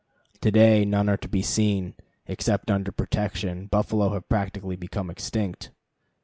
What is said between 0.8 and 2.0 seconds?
none are to be seen.